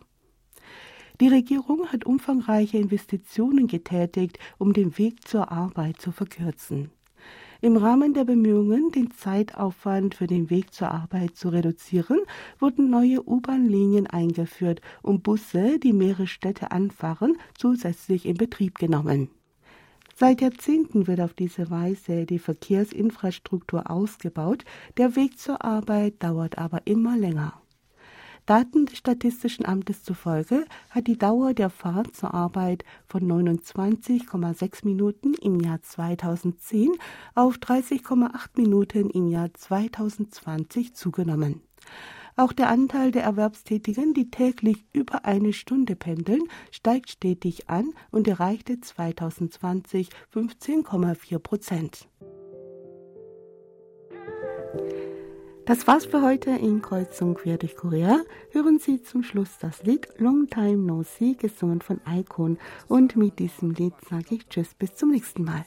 Die 1.20 1.28
Regierung 1.28 1.88
hat 1.88 2.06
umfangreiche 2.06 2.78
Investitionen 2.78 3.68
getätigt, 3.68 4.40
um 4.58 4.72
den 4.72 4.98
Weg 4.98 5.28
zur 5.28 5.52
Arbeit 5.52 6.00
zu 6.00 6.14
verkürzen. 6.14 6.90
Im 7.60 7.76
Rahmen 7.76 8.14
der 8.14 8.24
Bemühungen, 8.24 8.90
den 8.94 9.12
Zeitaufwand 9.12 10.16
für 10.16 10.28
den 10.28 10.50
Weg 10.50 10.74
zur 10.74 10.90
Arbeit 10.90 11.36
zu 11.36 11.50
reduzieren, 11.50 12.22
wurden 12.58 12.90
neue 12.90 13.28
U-Bahn-Linien 13.28 14.08
eingeführt 14.08 14.80
und 15.02 15.22
Busse, 15.22 15.80
die 15.80 15.92
mehrere 15.92 16.28
Städte 16.28 16.72
anfahren, 16.72 17.36
zusätzlich 17.58 18.26
in 18.26 18.38
Betrieb 18.38 18.80
genommen. 18.80 19.32
Seit 20.20 20.42
Jahrzehnten 20.42 21.06
wird 21.06 21.22
auf 21.22 21.36
diese 21.36 21.70
Weise 21.70 22.26
die 22.26 22.40
Verkehrsinfrastruktur 22.40 23.92
ausgebaut, 23.92 24.66
der 24.98 25.16
Weg 25.16 25.38
zur 25.38 25.64
Arbeit 25.64 26.24
dauert 26.24 26.58
aber 26.58 26.82
immer 26.86 27.16
länger. 27.16 27.54
Daten 28.48 28.88
des 28.88 28.98
Statistischen 28.98 29.68
Amtes 29.68 30.02
zufolge 30.04 30.66
hat 30.90 31.06
die 31.06 31.20
Dauer 31.20 31.54
der 31.54 31.70
Fahrt 31.70 32.16
zur 32.16 32.34
Arbeit 32.34 32.84
von 33.06 33.22
29,6 33.22 34.86
Minuten 34.86 35.36
im 35.36 35.60
Jahr 35.60 35.84
2010 35.84 36.94
auf 37.36 37.58
30,8 37.58 38.32
Minuten 38.56 39.12
im 39.12 39.28
Jahr 39.28 39.54
2020 39.54 40.96
zugenommen. 40.96 41.62
Auch 42.40 42.54
der 42.54 42.70
Anteil 42.70 43.12
der 43.12 43.24
Erwerbstätigen, 43.24 44.14
die 44.14 44.30
täglich 44.30 44.86
über 44.94 45.26
eine 45.26 45.54
Stunde 45.54 45.96
pendeln, 45.96 46.44
steigt 46.72 47.10
stetig 47.10 47.68
an 47.68 47.94
und 48.12 48.28
erreichte 48.28 48.80
2020 48.80 50.10
15,4 50.32 51.40
Prozent. 51.40 52.08
Das 55.66 55.88
war's 55.88 56.06
für 56.06 56.22
heute 56.22 56.52
in 56.52 56.84
Kreuzung 56.84 57.34
quer 57.34 57.58
durch 57.58 57.76
Korea. 57.76 58.22
Hören 58.52 58.78
Sie 58.78 59.02
zum 59.02 59.24
Schluss 59.24 59.58
das 59.60 59.84
Lied 59.84 60.08
Long 60.18 60.48
Time 60.48 60.78
No 60.78 61.02
See, 61.04 61.34
gesungen 61.34 61.82
von 61.82 62.00
Icon. 62.08 62.60
Und 62.88 63.16
mit 63.16 63.40
diesem 63.40 63.72
Lied 63.72 63.96
sage 64.08 64.36
ich 64.36 64.48
Tschüss, 64.48 64.76
bis 64.76 64.94
zum 64.94 65.10
nächsten 65.10 65.44
Mal. 65.44 65.66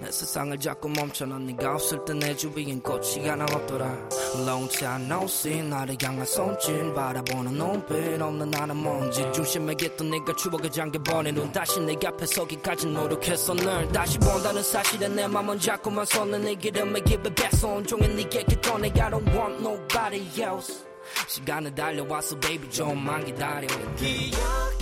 내 0.00 0.10
세상을 0.10 0.58
자꾸 0.58 0.88
멈춰놓은 0.88 1.46
네가 1.46 1.74
없을 1.74 2.04
때 2.04 2.14
내 2.14 2.34
주위엔 2.34 2.80
꽃이 2.82 3.28
하나 3.28 3.44
없더라 3.44 4.08
time 4.70 5.06
no 5.06 5.24
see 5.24 5.62
나를 5.62 5.96
향한 6.02 6.24
손짓 6.24 6.94
바라보는 6.94 7.52
눈빛 7.52 8.20
없는 8.20 8.50
나는 8.50 8.76
뭔지. 8.76 9.26
중심에겠던 9.32 10.10
네가 10.10 10.34
추억에 10.36 10.68
잠겨버린 10.70 11.34
눈. 11.34 11.52
다시 11.52 11.80
내 11.80 11.94
앞에 12.04 12.26
서기까지 12.26 12.86
노력했어 12.86 13.54
널 13.54 13.86
다시 13.92 14.18
본다는 14.18 14.62
사실에 14.62 15.08
내 15.08 15.26
맘은 15.26 15.58
자꾸만 15.58 16.04
솟는 16.06 16.42
네 16.42 16.54
기름에 16.54 17.00
give 17.04 17.24
it 17.26 17.34
back 17.34 17.50
so 17.58 17.76
온종일 17.76 18.16
네게 18.16 18.44
떠내. 18.60 18.88
I 18.88 19.10
don't 19.10 19.26
want 19.34 19.60
nobody 19.60 20.42
else. 20.42 20.84
시간을 21.28 21.74
달려왔어 21.74 22.38
baby 22.40 22.68
좀만 22.70 23.24
기다려 23.24 23.66
기억 23.96 24.75